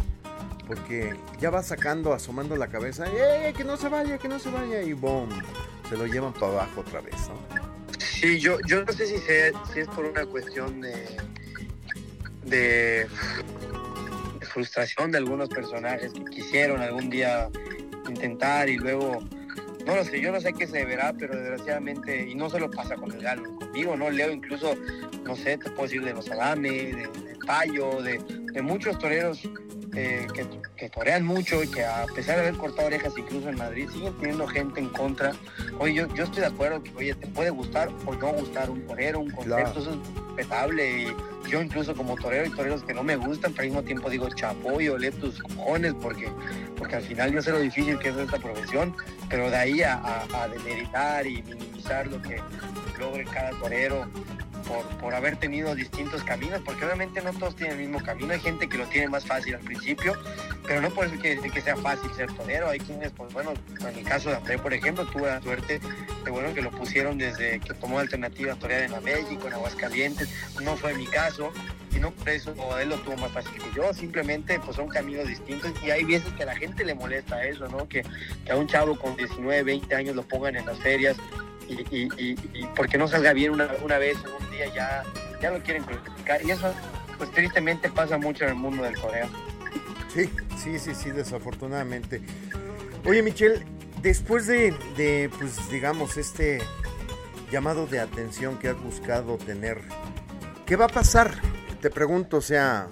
porque 0.69 1.15
ya 1.39 1.49
va 1.49 1.63
sacando, 1.63 2.13
asomando 2.13 2.55
la 2.55 2.67
cabeza, 2.67 3.07
¡eh, 3.11 3.51
que 3.57 3.63
no 3.63 3.75
se 3.75 3.89
vaya, 3.89 4.19
que 4.19 4.27
no 4.27 4.38
se 4.38 4.51
vaya! 4.51 4.83
Y 4.83 4.93
¡boom! 4.93 5.27
Se 5.89 5.97
lo 5.97 6.05
llevan 6.05 6.31
para 6.31 6.53
abajo 6.53 6.81
otra 6.81 7.01
vez, 7.01 7.15
¿no? 7.27 7.97
Sí, 7.97 8.39
yo, 8.39 8.59
yo 8.67 8.85
no 8.85 8.93
sé 8.93 9.07
si, 9.07 9.17
si 9.17 9.79
es 9.79 9.88
por 9.88 10.05
una 10.05 10.27
cuestión 10.27 10.79
de, 10.79 11.17
de, 12.45 13.07
frustración 14.53 15.11
de 15.11 15.17
algunos 15.17 15.49
personajes 15.49 16.13
que 16.13 16.23
quisieron 16.25 16.81
algún 16.81 17.09
día 17.09 17.49
intentar 18.07 18.69
y 18.69 18.77
luego 18.77 19.23
no 19.88 19.95
lo 19.95 20.05
sé, 20.05 20.21
yo 20.21 20.31
no 20.31 20.39
sé 20.39 20.53
qué 20.53 20.67
se 20.67 20.85
verá, 20.85 21.13
pero 21.17 21.35
desgraciadamente, 21.35 22.29
y 22.29 22.35
no 22.35 22.47
se 22.51 22.59
lo 22.59 22.69
pasa 22.69 22.95
con 22.95 23.11
el 23.11 23.23
galo, 23.23 23.55
conmigo, 23.55 23.97
¿no? 23.97 24.11
Leo 24.11 24.31
incluso, 24.31 24.75
no 25.23 25.35
sé, 25.35 25.57
te 25.57 25.71
puedo 25.71 25.83
decir 25.83 26.03
de 26.03 26.13
los 26.13 26.29
Adame, 26.29 26.69
de, 26.69 27.07
de 27.07 27.39
Payo, 27.47 28.03
de, 28.03 28.19
de, 28.53 28.61
muchos 28.61 28.99
toreros 28.99 29.41
eh, 29.96 30.27
que, 30.34 30.48
que, 30.75 30.89
torean 30.89 31.25
mucho 31.25 31.63
y 31.63 31.67
que 31.67 31.84
a 31.84 32.05
pesar 32.13 32.36
de 32.36 32.41
haber 32.48 32.55
cortado 32.55 32.88
orejas 32.88 33.13
incluso 33.17 33.50
en 33.50 33.55
Madrid, 33.55 33.89
siguen 33.91 34.13
teniendo 34.19 34.48
gente 34.48 34.79
en 34.79 34.89
contra. 34.89 35.34
Oye, 35.79 35.93
yo, 35.93 36.13
yo 36.13 36.24
estoy 36.25 36.41
de 36.41 36.48
acuerdo 36.48 36.84
que, 36.84 36.91
oye, 36.96 37.15
te 37.15 37.27
puede 37.27 37.50
gustar 37.50 37.89
o 38.05 38.13
no 38.13 38.34
gustar 38.34 38.69
un 38.69 38.86
torero, 38.86 39.19
un 39.19 39.31
concepto, 39.31 39.79
eso 39.79 39.91
es 39.91 39.98
respetable 40.36 41.03
y 41.03 41.50
yo 41.50 41.62
incluso 41.62 41.96
como 41.96 42.15
torero 42.15 42.46
y 42.46 42.50
toreros 42.51 42.84
que 42.84 42.93
no 42.93 43.03
me 43.03 43.15
gustan, 43.15 43.51
pero 43.51 43.63
al 43.63 43.69
mismo 43.69 43.84
tiempo 43.84 44.10
digo 44.10 44.29
chapo 44.29 44.79
y 44.79 44.89
olé 44.89 45.12
tus 45.12 45.39
cojones 45.39 45.93
porque, 46.01 46.29
porque 46.77 46.96
al 46.98 47.03
final 47.03 47.31
yo 47.31 47.41
sé 47.41 47.51
lo 47.51 47.60
difícil 47.60 47.98
que 48.00 48.10
es 48.10 48.17
esta 48.17 48.38
profesión, 48.38 48.96
pero 49.29 49.50
de 49.50 49.55
ahí 49.55 49.81
a, 49.81 50.25
a, 50.34 50.48
demeritar 50.48 51.25
y 51.25 51.41
minimizar 51.43 52.08
lo 52.08 52.22
que 52.22 52.41
logre 53.00 53.25
cada 53.25 53.51
torero, 53.60 54.08
por, 54.99 55.15
haber 55.15 55.38
tenido 55.38 55.73
distintos 55.75 56.23
caminos, 56.23 56.61
porque 56.63 56.85
obviamente 56.85 57.21
no 57.21 57.33
todos 57.33 57.55
tienen 57.55 57.79
el 57.79 57.88
mismo 57.88 58.03
camino, 58.03 58.33
hay 58.33 58.39
gente 58.39 58.69
que 58.69 58.77
lo 58.77 58.85
tiene 58.85 59.09
más 59.09 59.25
fácil 59.25 59.55
al 59.55 59.61
principio, 59.61 60.13
pero 60.65 60.81
no 60.81 60.89
por 60.91 61.05
eso 61.05 61.19
que 61.19 61.61
sea 61.61 61.75
fácil 61.75 62.09
ser 62.15 62.31
torero, 62.33 62.69
hay 62.69 62.79
quienes, 62.79 63.11
pues 63.11 63.33
bueno, 63.33 63.53
en 63.79 63.97
el 63.97 64.03
caso 64.05 64.29
de 64.29 64.38
André, 64.38 64.59
por 64.59 64.73
ejemplo, 64.73 65.05
tuve 65.07 65.27
la 65.27 65.41
suerte 65.41 65.79
de 66.23 66.31
bueno 66.31 66.53
que 66.53 66.61
lo 66.61 66.71
pusieron 66.71 67.17
desde 67.17 67.59
que 67.59 67.73
tomó 67.73 67.99
alternativa 67.99 68.55
torear 68.55 68.83
en 68.83 68.91
la 68.91 69.01
México, 69.01 69.47
en 69.47 69.53
Aguascalientes, 69.53 70.29
no 70.61 70.77
fue 70.77 70.93
mi 70.93 71.07
caso, 71.07 71.51
y 71.95 71.99
no 71.99 72.11
por 72.11 72.29
eso 72.29 72.53
él 72.79 72.89
lo 72.89 72.97
tuvo 72.99 73.17
más 73.17 73.31
fácil 73.31 73.51
que 73.53 73.75
yo, 73.75 73.93
simplemente 73.93 74.59
pues 74.59 74.75
son 74.75 74.88
caminos 74.88 75.27
distintos 75.27 75.71
y 75.83 75.89
hay 75.89 76.03
veces 76.03 76.31
que 76.33 76.43
a 76.43 76.47
la 76.47 76.55
gente 76.55 76.85
le 76.85 76.93
molesta 76.93 77.43
eso, 77.43 77.67
¿no? 77.67 77.88
Que, 77.89 78.03
que 78.45 78.51
a 78.51 78.55
un 78.55 78.67
chavo 78.67 78.97
con 78.97 79.15
19, 79.15 79.63
20 79.63 79.95
años 79.95 80.15
lo 80.15 80.23
pongan 80.23 80.55
en 80.55 80.65
las 80.65 80.77
ferias 80.79 81.17
y, 81.69 82.38
porque 82.75 82.97
no 82.97 83.07
salga 83.07 83.33
bien 83.33 83.51
una, 83.51 83.97
vez 83.97 84.17
en 84.23 84.43
un 84.43 84.51
día 84.51 84.73
ya, 84.73 85.03
ya 85.41 85.51
lo 85.51 85.61
quieren 85.61 85.83
criticar 85.83 86.43
y 86.43 86.51
eso 86.51 86.73
pues 87.17 87.31
tristemente 87.31 87.89
pasa 87.89 88.17
mucho 88.17 88.45
en 88.45 88.51
el 88.51 88.55
mundo 88.55 88.83
del 88.83 88.97
coreo. 88.97 89.27
Sí, 90.13 90.29
sí, 90.57 90.79
sí, 90.79 90.95
sí, 90.95 91.11
desafortunadamente. 91.11 92.21
Oye 93.05 93.21
Michelle, 93.21 93.65
después 94.01 94.47
de, 94.47 94.73
de 94.95 95.29
pues 95.38 95.69
digamos, 95.69 96.17
este 96.17 96.59
llamado 97.51 97.88
de 97.88 97.99
atención 97.99 98.57
que 98.57 98.69
has 98.69 98.81
buscado 98.81 99.38
tener, 99.38 99.81
¿qué 100.65 100.75
va 100.75 100.85
a 100.85 100.89
pasar? 100.89 101.33
Te 101.81 101.89
pregunto, 101.89 102.38
o 102.38 102.41
sea, 102.41 102.88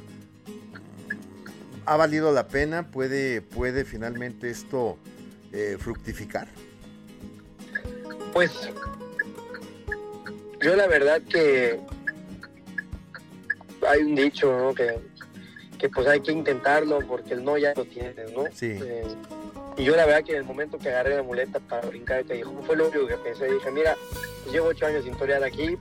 ¿ha 1.86 1.96
valido 1.96 2.32
la 2.32 2.48
pena? 2.48 2.88
¿Puede, 2.88 3.42
puede 3.42 3.86
finalmente 3.86 4.50
esto 4.50 4.98
eh, 5.52 5.78
fructificar? 5.80 6.48
Pues 8.38 8.70
yo 10.62 10.76
la 10.76 10.86
verdad 10.86 11.20
que 11.28 11.80
hay 13.88 14.02
un 14.04 14.14
dicho, 14.14 14.56
¿no? 14.56 14.76
Que, 14.76 15.00
que 15.80 15.90
pues 15.90 16.06
hay 16.06 16.20
que 16.20 16.34
intentarlo 16.34 17.00
porque 17.08 17.34
el 17.34 17.44
no 17.44 17.58
ya 17.58 17.74
lo 17.76 17.86
tienes, 17.86 18.32
¿no? 18.34 18.44
Sí. 18.54 18.78
Eh, 18.80 19.08
y 19.76 19.86
yo 19.86 19.96
la 19.96 20.06
verdad 20.06 20.24
que 20.24 20.34
en 20.34 20.38
el 20.38 20.44
momento 20.44 20.78
que 20.78 20.90
agarré 20.90 21.16
la 21.16 21.24
muleta 21.24 21.60
para 21.62 21.88
brincar 21.88 22.20
el 22.20 22.28
callejón 22.28 22.62
fue 22.62 22.76
lo 22.76 22.90
único 22.90 23.08
que 23.08 23.16
pensé. 23.16 23.52
Dije, 23.52 23.72
mira, 23.72 23.98
pues 24.44 24.54
llevo 24.54 24.68
ocho 24.68 24.86
años 24.86 25.04
sin 25.04 25.16
torear 25.16 25.44
aquí, 25.44 25.76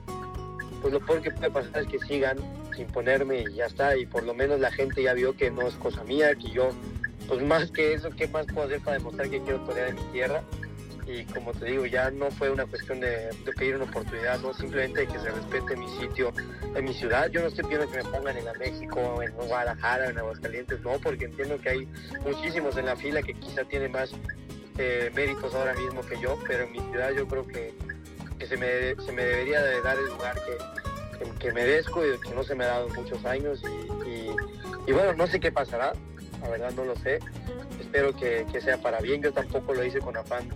pues 0.81 0.91
lo 0.91 0.99
peor 1.05 1.21
que 1.21 1.29
puede 1.29 1.51
pasar 1.51 1.83
es 1.83 1.87
que 1.87 1.99
sigan 2.07 2.39
sin 2.75 2.87
ponerme 2.87 3.41
y 3.41 3.53
ya 3.53 3.67
está. 3.67 3.95
Y 3.95 4.07
por 4.07 4.23
lo 4.23 4.33
menos 4.33 4.59
la 4.59 4.71
gente 4.71 5.03
ya 5.03 5.13
vio 5.13 5.37
que 5.37 5.51
no 5.51 5.67
es 5.67 5.75
cosa 5.75 6.03
mía, 6.05 6.33
que 6.33 6.49
yo, 6.49 6.71
pues 7.27 7.39
más 7.43 7.69
que 7.69 7.93
eso, 7.93 8.09
¿qué 8.17 8.27
más 8.27 8.47
puedo 8.47 8.65
hacer 8.65 8.79
para 8.79 8.97
demostrar 8.97 9.29
que 9.29 9.43
quiero 9.43 9.59
torear 9.59 9.89
en 9.89 9.95
mi 9.97 10.11
tierra? 10.11 10.41
Y 11.07 11.23
como 11.23 11.53
te 11.53 11.65
digo, 11.65 11.85
ya 11.85 12.11
no 12.11 12.29
fue 12.31 12.49
una 12.49 12.65
cuestión 12.65 12.99
de, 12.99 13.29
pedir 13.57 13.75
una 13.75 13.85
oportunidad, 13.85 14.39
no 14.41 14.53
simplemente 14.53 15.07
que 15.07 15.17
se 15.17 15.29
respete 15.29 15.77
mi 15.77 15.87
sitio, 15.99 16.33
en 16.75 16.83
mi 16.83 16.93
ciudad. 16.93 17.29
Yo 17.29 17.39
no 17.41 17.47
estoy 17.47 17.63
pidiendo 17.63 17.89
que 17.89 18.03
me 18.03 18.09
pongan 18.09 18.37
en 18.37 18.43
la 18.43 18.53
México, 18.55 19.21
en 19.21 19.31
Guadalajara, 19.31 20.09
en 20.09 20.17
Aguascalientes, 20.17 20.81
no, 20.81 20.99
porque 20.99 21.25
entiendo 21.25 21.59
que 21.61 21.69
hay 21.69 21.87
muchísimos 22.25 22.75
en 22.75 22.87
la 22.87 22.97
fila 22.97 23.21
que 23.21 23.33
quizá 23.35 23.63
tienen 23.63 23.93
más 23.93 24.11
eh, 24.77 25.09
méritos 25.15 25.55
ahora 25.55 25.73
mismo 25.75 26.01
que 26.01 26.19
yo, 26.19 26.37
pero 26.45 26.65
en 26.65 26.73
mi 26.73 26.79
ciudad 26.79 27.11
yo 27.11 27.25
creo 27.25 27.47
que, 27.47 27.73
se, 28.45 28.57
me, 28.57 29.01
se, 29.01 29.11
me, 29.13 29.23
debería 29.23 29.63
de 29.63 29.81
dar 29.81 29.97
el 29.97 30.07
lugar 30.07 30.35
que, 30.35 31.29
que, 31.39 31.53
merezco 31.53 32.05
y 32.05 32.19
que 32.19 32.35
no 32.35 32.43
se 32.43 32.53
me 32.53 32.65
ha 32.65 32.67
dado 32.67 32.87
en 32.87 32.93
muchos 32.95 33.23
años 33.23 33.63
y, 34.05 34.89
y, 34.89 34.93
bueno, 34.93 35.13
no 35.13 35.25
sé 35.25 35.39
qué 35.39 35.53
pasará, 35.53 35.93
la 36.41 36.49
verdad 36.49 36.71
no 36.75 36.83
lo 36.83 36.97
sé, 36.97 37.19
espero 37.79 38.13
que, 38.13 38.45
que 38.51 38.59
sea 38.59 38.77
para 38.77 38.99
bien, 38.99 39.21
yo 39.23 39.31
tampoco 39.31 39.73
lo 39.73 39.85
hice 39.85 39.99
con 39.99 40.17
afán 40.17 40.49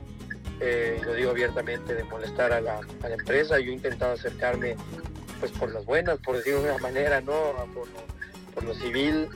eh, 0.61 1.01
lo 1.03 1.13
digo 1.13 1.31
abiertamente, 1.31 1.95
de 1.95 2.03
molestar 2.03 2.53
a 2.53 2.61
la, 2.61 2.79
empresa. 3.09 3.59
Yo 3.59 3.71
he 3.71 3.73
intentado 3.73 4.13
acercarme 4.13 4.75
pues 5.39 5.51
por 5.51 5.71
las 5.71 5.85
buenas, 5.85 6.19
por 6.19 6.37
decirlo 6.37 6.61
de 6.61 6.71
una 6.71 6.77
manera, 6.77 7.19
¿no? 7.21 7.33
Por, 7.73 8.63
lo 8.63 8.73
civil. 8.75 9.27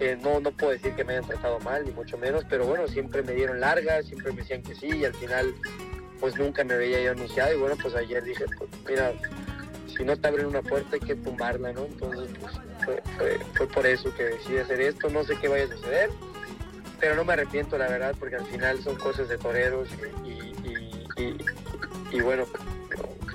Eh, 0.00 0.18
no, 0.20 0.40
no 0.40 0.50
puedo 0.50 0.72
decir 0.72 0.94
que 0.94 1.04
me 1.04 1.12
hayan 1.12 1.28
tratado 1.28 1.60
mal, 1.60 1.84
ni 1.84 1.92
mucho 1.92 2.18
menos, 2.18 2.44
pero 2.48 2.66
bueno, 2.66 2.88
siempre 2.88 3.22
me 3.22 3.32
dieron 3.32 3.60
largas, 3.60 4.06
siempre 4.06 4.32
me 4.32 4.38
decían 4.40 4.62
que 4.62 4.74
sí, 4.74 4.88
y 4.88 5.04
al 5.04 5.14
final 5.14 5.54
pues 6.18 6.36
nunca 6.36 6.64
me 6.64 6.76
veía 6.76 7.00
yo 7.00 7.12
anunciado. 7.12 7.54
Y 7.54 7.58
bueno, 7.58 7.76
pues 7.80 7.94
ayer 7.94 8.24
dije, 8.24 8.46
pues 8.58 8.70
mira, 8.88 9.12
si 9.96 10.02
no 10.04 10.16
te 10.16 10.28
abren 10.28 10.46
una 10.46 10.62
puerta 10.62 10.88
hay 10.94 11.00
que 11.00 11.14
tumbarla, 11.14 11.72
¿no? 11.72 11.84
Entonces, 11.84 12.28
pues 12.40 13.02
fue, 13.16 13.38
fue 13.54 13.68
por 13.68 13.86
eso 13.86 14.12
que 14.16 14.24
decidí 14.24 14.58
hacer 14.58 14.80
esto. 14.80 15.08
No 15.10 15.22
sé 15.22 15.36
qué 15.40 15.46
vaya 15.46 15.64
a 15.64 15.68
suceder, 15.68 16.10
pero 17.02 17.16
no 17.16 17.24
me 17.24 17.32
arrepiento, 17.32 17.76
la 17.76 17.88
verdad, 17.88 18.14
porque 18.18 18.36
al 18.36 18.46
final 18.46 18.80
son 18.82 18.94
cosas 18.96 19.28
de 19.28 19.36
toreros 19.36 19.88
y, 20.24 20.51
bueno, 22.22 22.44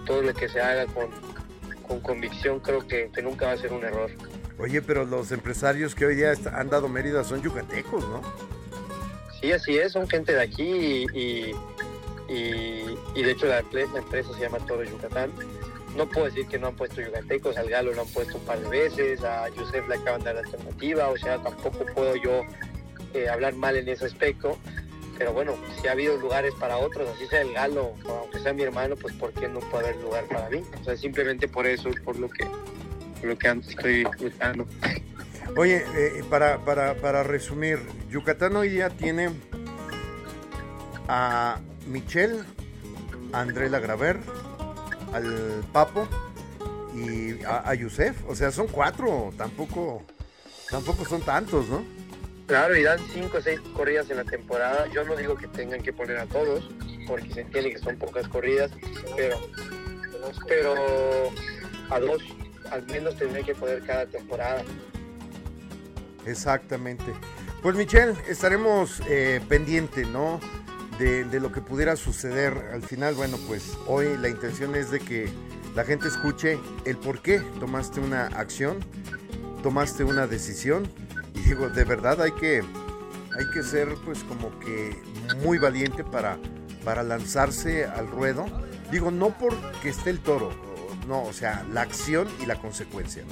todo 0.06 0.22
lo 0.22 0.34
que 0.34 0.50
se 0.50 0.62
haga 0.62 0.86
con, 0.88 2.02
convicción 2.02 2.60
creo 2.60 2.88
que, 2.88 3.10
nunca 3.22 3.48
va 3.48 3.52
a 3.54 3.58
ser 3.58 3.74
un 3.74 3.84
error. 3.84 4.10
Oye, 4.58 4.82
pero 4.82 5.06
los 5.06 5.32
empresarios 5.32 5.94
que 5.94 6.06
hoy 6.06 6.16
día 6.16 6.34
han 6.54 6.70
dado 6.70 6.90
Mérida 6.90 7.24
son 7.24 7.42
yucatecos, 7.42 8.08
¿no? 8.10 8.22
Sí, 9.40 9.52
así 9.52 9.78
es, 9.78 9.92
son 9.92 10.08
gente 10.08 10.34
de 10.34 10.42
aquí 10.42 11.06
y, 11.14 11.56
y, 12.28 13.24
de 13.24 13.32
hecho 13.32 13.46
la, 13.46 13.60
empresa 13.60 14.34
se 14.34 14.42
llama 14.42 14.58
Toro 14.60 14.84
Yucatán. 14.84 15.32
No 15.96 16.08
puedo 16.08 16.26
decir 16.26 16.48
que 16.48 16.60
no 16.60 16.68
han 16.68 16.76
puesto 16.76 17.02
yucatecos, 17.02 17.58
al 17.58 17.70
Galo 17.70 17.94
lo 17.94 18.02
han 18.02 18.08
puesto 18.08 18.38
un 18.38 18.46
par 18.46 18.60
de 18.60 18.70
veces, 18.70 19.24
a 19.24 19.50
Yusef 19.50 19.88
le 19.88 19.96
acaban 19.96 20.20
de 20.20 20.26
dar 20.26 20.36
la 20.36 20.42
alternativa, 20.42 21.10
o 21.10 21.18
sea, 21.18 21.42
tampoco 21.42 21.86
puedo 21.96 22.16
yo 22.16 22.44
eh, 23.14 23.30
hablar 23.30 23.56
mal 23.56 23.76
en 23.76 23.88
ese 23.90 24.06
aspecto 24.06 24.58
pero 25.18 25.34
bueno, 25.34 25.56
si 25.82 25.88
ha 25.88 25.92
habido 25.92 26.18
lugares 26.18 26.54
para 26.56 26.78
otros, 26.78 27.10
así 27.10 27.28
sea 27.28 27.42
el 27.42 27.54
galo, 27.54 27.94
aunque 28.08 28.40
sea 28.40 28.54
mi 28.54 28.64
hermano, 28.64 28.96
pues 28.96 29.14
¿por 29.16 29.34
qué 29.34 29.48
no 29.48 29.60
puede 29.60 29.90
haber 29.90 30.02
lugar 30.02 30.26
para 30.26 30.50
mí? 30.50 30.64
O 30.80 30.84
sea, 30.84 30.96
simplemente 30.96 31.48
por 31.48 31.66
eso 31.66 31.90
es 31.90 32.00
por 32.02 32.18
lo 32.20 32.30
que, 32.30 32.48
lo 33.24 33.38
que 33.38 33.48
antes 33.48 33.70
estoy 33.70 34.04
buscando. 34.20 34.66
Oye, 35.56 35.84
eh, 35.96 36.24
para, 36.30 36.64
para, 36.64 36.96
para 36.96 37.24
resumir, 37.24 37.80
Yucatán 38.10 38.56
hoy 38.56 38.70
día 38.70 38.90
tiene 38.90 39.30
a 41.08 41.60
Michelle, 41.88 42.44
a 43.34 43.42
André 43.42 43.70
Lagraver, 43.70 44.20
al 45.14 45.64
Papo 45.72 46.08
y 46.94 47.44
a, 47.44 47.70
a 47.70 47.74
Yusef. 47.74 48.18
O 48.28 48.36
sea, 48.36 48.52
son 48.52 48.68
cuatro, 48.68 49.32
tampoco, 49.38 50.04
tampoco 50.70 51.06
son 51.06 51.22
tantos, 51.22 51.68
¿no? 51.70 51.84
Claro, 52.48 52.78
y 52.78 52.84
dan 52.84 53.00
cinco 53.14 53.40
o 53.40 53.42
seis 53.42 53.60
corridas 53.74 54.10
en 54.10 54.18
la 54.18 54.24
temporada. 54.24 54.88
Yo 54.94 55.04
no 55.04 55.18
digo 55.18 55.36
que 55.36 55.48
tengan 55.50 55.82
que 55.84 55.92
poner 55.92 56.18
a 56.18 56.26
todos, 56.28 56.70
porque 57.06 57.34
se 57.34 57.42
entiende 57.42 57.74
que 57.74 57.80
son 57.80 57.98
pocas 57.98 58.26
corridas, 58.30 58.72
pero, 59.18 59.38
pero 60.48 60.74
a 61.90 62.00
dos 62.00 62.24
al 62.72 62.86
menos 62.88 63.18
tendrían 63.18 63.46
que 63.46 63.54
poner 63.54 63.84
cada 63.84 64.06
temporada. 64.06 64.64
Exactamente. 66.26 67.04
Pues 67.62 67.76
Michelle, 67.76 68.14
estaremos 68.30 69.02
eh, 69.10 69.42
pendientes, 69.50 70.08
¿no? 70.08 70.40
De, 71.00 71.26
de, 71.26 71.40
lo 71.42 71.52
que 71.52 71.60
pudiera 71.62 71.98
suceder. 71.98 72.54
Al 72.74 72.82
final, 72.82 73.14
bueno, 73.14 73.38
pues 73.46 73.78
hoy 73.88 74.18
la 74.18 74.30
intención 74.30 74.74
es 74.76 74.90
de 74.90 75.00
que 75.00 75.30
la 75.76 75.84
gente 75.84 76.08
escuche 76.08 76.58
el 76.86 76.98
por 76.98 77.22
qué 77.22 77.40
tomaste 77.60 78.00
una 78.00 78.28
acción, 78.28 78.80
tomaste 79.64 80.06
una 80.06 80.28
decisión 80.28 80.90
digo, 81.48 81.70
de 81.70 81.84
verdad 81.86 82.22
hay 82.22 82.32
que, 82.34 82.62
hay 83.38 83.50
que 83.54 83.64
ser 83.64 83.96
pues 84.04 84.24
como 84.24 84.58
que 84.60 85.02
muy 85.38 85.58
valiente 85.58 86.04
para, 86.04 86.38
para 86.84 87.04
lanzarse 87.04 87.86
al 87.86 88.08
ruedo. 88.08 88.46
Digo, 88.92 89.12
no 89.12 89.30
porque 89.38 89.90
esté 89.90 90.10
el 90.10 90.20
toro, 90.20 90.50
no, 91.08 91.24
o 91.24 91.34
sea, 91.34 91.66
la 91.72 91.82
acción 91.82 92.28
y 92.42 92.46
la 92.46 92.56
consecuencia. 92.56 93.24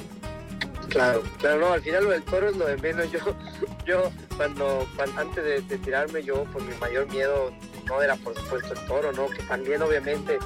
Claro, 0.90 1.24
claro, 1.40 1.60
no, 1.60 1.74
al 1.74 1.82
final 1.82 2.06
lo 2.06 2.12
del 2.12 2.24
toro 2.24 2.50
es 2.50 2.56
lo 2.56 2.66
de 2.68 2.78
menos. 2.78 3.12
Yo, 3.12 3.20
yo 3.86 4.12
cuando, 4.38 4.88
antes 5.18 5.68
de, 5.68 5.78
tirarme, 5.78 6.24
yo, 6.24 6.46
pues 6.54 6.64
mi 6.64 6.74
mayor 6.76 7.08
miedo 7.10 7.52
no 7.86 8.02
era 8.02 8.16
por 8.16 8.34
supuesto 8.36 8.74
el 8.74 8.88
toro, 8.88 9.12
¿no? 9.12 9.28
Que 9.28 9.44
también 9.44 9.82
obviamente, 9.82 10.38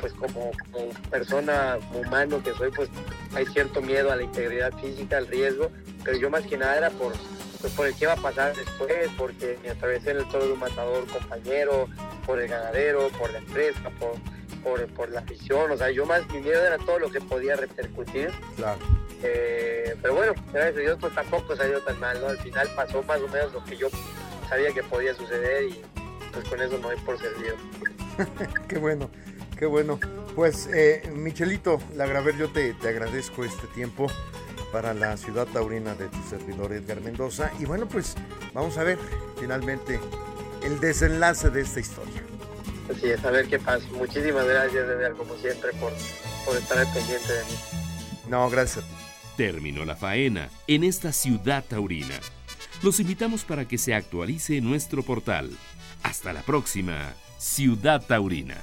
pues 0.00 0.12
como, 0.12 0.52
como 0.70 0.90
persona 1.10 1.78
humano 1.92 2.40
que 2.42 2.52
soy, 2.54 2.70
pues 2.70 2.88
hay 3.34 3.46
cierto 3.46 3.82
miedo 3.82 4.12
a 4.12 4.16
la 4.16 4.22
integridad 4.22 4.72
física, 4.78 5.16
al 5.16 5.26
riesgo, 5.26 5.70
pero 6.06 6.18
yo 6.18 6.30
más 6.30 6.46
que 6.46 6.56
nada 6.56 6.78
era 6.78 6.90
por, 6.90 7.12
pues, 7.60 7.72
por 7.72 7.86
el 7.88 7.94
que 7.96 8.06
va 8.06 8.12
a 8.12 8.16
pasar 8.16 8.54
después, 8.54 9.10
porque 9.18 9.58
me 9.62 9.70
atravesé 9.70 10.12
en 10.12 10.18
el 10.18 10.28
toro 10.28 10.46
de 10.46 10.52
un 10.52 10.60
matador 10.60 11.04
compañero, 11.08 11.88
por 12.24 12.40
el 12.40 12.48
ganadero, 12.48 13.08
por 13.18 13.32
la 13.32 13.38
empresa, 13.38 13.90
por, 13.98 14.86
por, 14.90 15.10
la 15.10 15.20
afición, 15.20 15.70
o 15.70 15.76
sea, 15.76 15.90
yo 15.90 16.06
más, 16.06 16.26
mi 16.28 16.40
miedo 16.40 16.64
era 16.64 16.78
todo 16.78 17.00
lo 17.00 17.10
que 17.10 17.20
podía 17.20 17.56
repercutir. 17.56 18.30
Claro. 18.56 18.78
Eh, 19.22 19.96
pero 20.00 20.14
bueno, 20.14 20.34
gracias 20.52 20.76
a 20.76 20.80
Dios 20.80 20.98
pues 21.00 21.14
tampoco 21.14 21.56
salió 21.56 21.80
tan 21.80 21.98
mal, 21.98 22.20
¿no? 22.20 22.28
Al 22.28 22.38
final 22.38 22.68
pasó 22.76 23.02
más 23.02 23.20
o 23.20 23.28
menos 23.28 23.52
lo 23.52 23.64
que 23.64 23.76
yo 23.76 23.88
sabía 24.48 24.72
que 24.72 24.82
podía 24.84 25.14
suceder 25.14 25.64
y 25.64 25.82
pues 26.32 26.48
con 26.48 26.60
eso 26.62 26.78
no 26.78 26.90
hay 26.90 26.98
por 26.98 27.18
servido. 27.18 27.56
qué 28.68 28.78
bueno, 28.78 29.10
qué 29.58 29.66
bueno. 29.66 29.98
Pues 30.36 30.68
eh, 30.72 31.10
Michelito 31.14 31.80
Lagraver, 31.94 32.36
yo 32.36 32.48
te, 32.50 32.74
te 32.74 32.88
agradezco 32.88 33.42
este 33.44 33.66
tiempo 33.68 34.08
para 34.76 34.92
la 34.92 35.16
ciudad 35.16 35.46
taurina 35.46 35.94
de 35.94 36.06
tu 36.08 36.22
servidor 36.28 36.70
Edgar 36.74 37.00
Mendoza. 37.00 37.50
Y 37.58 37.64
bueno, 37.64 37.88
pues 37.88 38.14
vamos 38.52 38.76
a 38.76 38.84
ver 38.84 38.98
finalmente 39.40 39.98
el 40.62 40.78
desenlace 40.80 41.48
de 41.48 41.62
esta 41.62 41.80
historia. 41.80 42.22
Así 42.90 43.06
es, 43.06 43.24
a 43.24 43.30
ver 43.30 43.48
qué 43.48 43.58
pasa. 43.58 43.86
Muchísimas 43.92 44.44
gracias, 44.44 44.86
Edgar, 44.86 45.14
como 45.14 45.34
siempre, 45.36 45.72
por, 45.80 45.94
por 46.44 46.58
estar 46.58 46.76
al 46.76 46.92
pendiente 46.92 47.32
de 47.32 47.44
mí. 47.44 47.58
No, 48.28 48.50
gracias 48.50 48.84
a 48.84 48.86
ti. 48.86 48.94
Terminó 49.38 49.86
la 49.86 49.96
faena 49.96 50.50
en 50.66 50.84
esta 50.84 51.10
ciudad 51.10 51.64
taurina. 51.66 52.20
Los 52.82 53.00
invitamos 53.00 53.44
para 53.44 53.66
que 53.66 53.78
se 53.78 53.94
actualice 53.94 54.60
nuestro 54.60 55.02
portal. 55.02 55.50
Hasta 56.02 56.34
la 56.34 56.42
próxima, 56.42 57.14
Ciudad 57.38 58.04
Taurina. 58.06 58.58